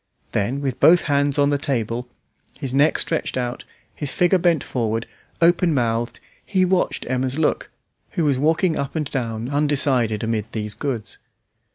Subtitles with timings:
[0.31, 2.07] Then, with both hands on the table,
[2.57, 5.05] his neck stretched out, his figure bent forward,
[5.43, 7.69] open mouthed, he watched Emma's look,
[8.13, 11.19] who was walking up and down undecided amid these goods.